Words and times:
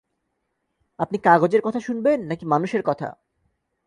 আপনি 0.99 1.17
কাগজের 1.17 1.61
কথা 1.61 1.79
শুনবেন 1.79 2.19
নাকি 2.21 2.45
মানুষের 2.45 2.83
কথা? 2.83 3.09